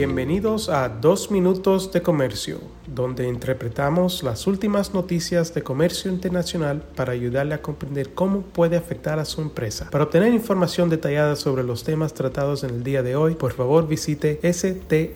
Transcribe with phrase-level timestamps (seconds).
[0.00, 7.12] Bienvenidos a Dos Minutos de Comercio, donde interpretamos las últimas noticias de comercio internacional para
[7.12, 9.90] ayudarle a comprender cómo puede afectar a su empresa.
[9.90, 13.86] Para obtener información detallada sobre los temas tratados en el día de hoy, por favor
[13.86, 15.10] visite strtrade.com.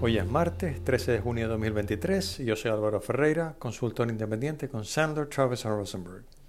[0.00, 4.70] Hoy es martes 13 de junio de 2023 y yo soy Álvaro Ferreira, consultor independiente
[4.70, 6.39] con Sandler, Travis Rosenberg.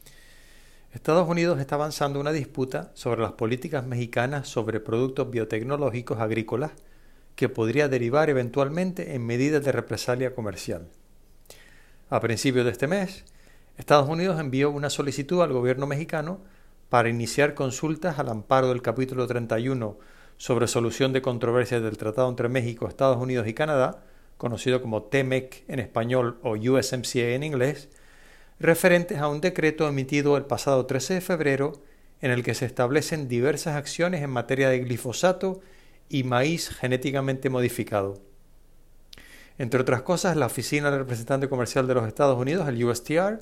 [0.93, 6.71] Estados Unidos está avanzando una disputa sobre las políticas mexicanas sobre productos biotecnológicos agrícolas
[7.35, 10.89] que podría derivar eventualmente en medidas de represalia comercial.
[12.09, 13.23] A principios de este mes,
[13.77, 16.41] Estados Unidos envió una solicitud al gobierno mexicano
[16.89, 19.97] para iniciar consultas al amparo del capítulo 31
[20.35, 24.03] sobre solución de controversias del Tratado entre México, Estados Unidos y Canadá,
[24.37, 27.87] conocido como TEMEC en español o USMCA en inglés,
[28.61, 31.81] referentes a un decreto emitido el pasado 13 de febrero
[32.21, 35.61] en el que se establecen diversas acciones en materia de glifosato
[36.09, 38.21] y maíz genéticamente modificado.
[39.57, 43.39] Entre otras cosas, la Oficina del Representante Comercial de los Estados Unidos, el USTR,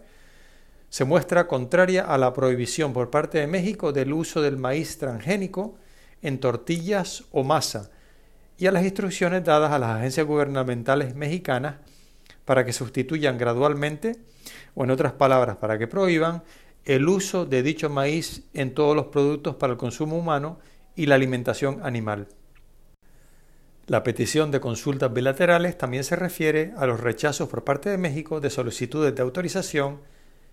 [0.89, 5.75] se muestra contraria a la prohibición por parte de México del uso del maíz transgénico
[6.21, 7.91] en tortillas o masa
[8.57, 11.75] y a las instrucciones dadas a las agencias gubernamentales mexicanas
[12.43, 14.17] para que sustituyan gradualmente,
[14.75, 16.43] o en otras palabras, para que prohíban
[16.85, 20.59] el uso de dicho maíz en todos los productos para el consumo humano
[20.95, 22.27] y la alimentación animal.
[23.87, 28.39] La petición de consultas bilaterales también se refiere a los rechazos por parte de México
[28.39, 29.99] de solicitudes de autorización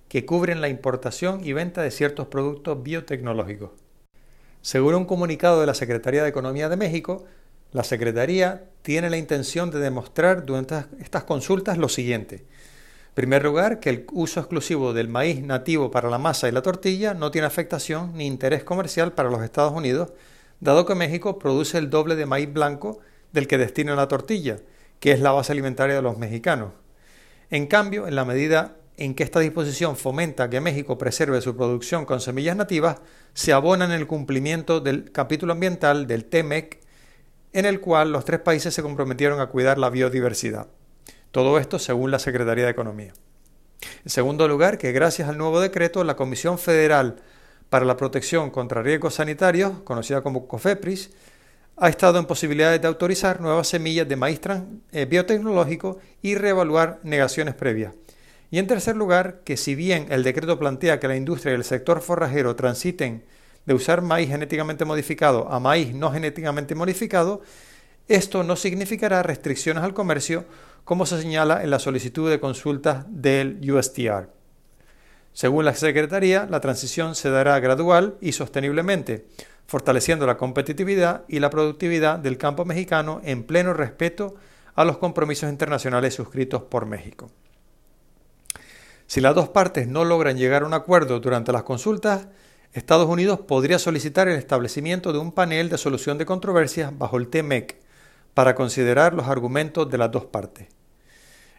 [0.08, 3.72] que cubren la importación y venta de ciertos productos biotecnológicos.
[4.62, 7.24] Según un comunicado de la Secretaría de Economía de México,
[7.72, 12.46] la Secretaría tiene la intención de demostrar durante estas consultas lo siguiente.
[13.16, 17.14] Primer lugar, que el uso exclusivo del maíz nativo para la masa y la tortilla
[17.14, 20.12] no tiene afectación ni interés comercial para los Estados Unidos,
[20.60, 22.98] dado que México produce el doble de maíz blanco
[23.32, 24.58] del que destina la tortilla,
[25.00, 26.72] que es la base alimentaria de los mexicanos.
[27.48, 32.04] En cambio, en la medida en que esta disposición fomenta que México preserve su producción
[32.04, 33.00] con semillas nativas,
[33.32, 36.80] se abona en el cumplimiento del capítulo ambiental del TEMEC
[37.54, 40.66] en el cual los tres países se comprometieron a cuidar la biodiversidad.
[41.36, 43.12] Todo esto según la Secretaría de Economía.
[43.82, 47.16] En segundo lugar, que gracias al nuevo decreto, la Comisión Federal
[47.68, 51.10] para la Protección contra Riesgos Sanitarios, conocida como COFEPRIS,
[51.76, 54.40] ha estado en posibilidades de autorizar nuevas semillas de maíz
[54.92, 57.92] eh, biotecnológico y reevaluar negaciones previas.
[58.50, 61.64] Y en tercer lugar, que si bien el decreto plantea que la industria y el
[61.64, 63.24] sector forrajero transiten
[63.66, 67.42] de usar maíz genéticamente modificado a maíz no genéticamente modificado,
[68.08, 70.46] esto no significará restricciones al comercio,
[70.86, 74.30] como se señala en la solicitud de consulta del USTR.
[75.32, 79.26] Según la Secretaría, la transición se dará gradual y sosteniblemente,
[79.66, 84.36] fortaleciendo la competitividad y la productividad del campo mexicano en pleno respeto
[84.76, 87.32] a los compromisos internacionales suscritos por México.
[89.08, 92.28] Si las dos partes no logran llegar a un acuerdo durante las consultas,
[92.72, 97.26] Estados Unidos podría solicitar el establecimiento de un panel de solución de controversias bajo el
[97.26, 97.76] TMEC
[98.34, 100.75] para considerar los argumentos de las dos partes.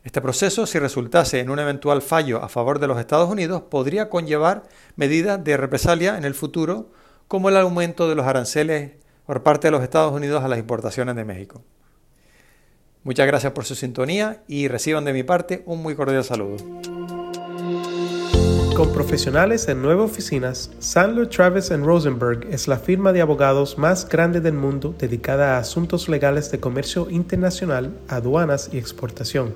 [0.03, 4.09] Este proceso, si resultase en un eventual fallo a favor de los Estados Unidos, podría
[4.09, 4.63] conllevar
[4.96, 6.91] medidas de represalia en el futuro,
[7.28, 8.91] como el aumento de los aranceles
[9.25, 11.62] por parte de los Estados Unidos a las importaciones de México.
[13.03, 16.57] Muchas gracias por su sintonía y reciban de mi parte un muy cordial saludo.
[18.78, 24.40] Con profesionales en nueve oficinas, Sandler Travis Rosenberg es la firma de abogados más grande
[24.40, 29.56] del mundo dedicada a asuntos legales de comercio internacional, aduanas y exportación.